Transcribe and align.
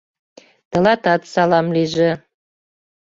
Тылатат 0.69 1.21
салам 1.33 1.67
лийже! 1.75 2.09